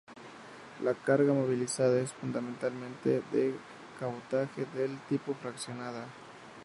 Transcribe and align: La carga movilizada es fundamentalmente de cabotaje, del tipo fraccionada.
La 0.81 0.95
carga 0.95 1.31
movilizada 1.31 2.01
es 2.01 2.11
fundamentalmente 2.11 3.21
de 3.31 3.53
cabotaje, 3.99 4.65
del 4.75 4.97
tipo 5.07 5.35
fraccionada. 5.35 6.07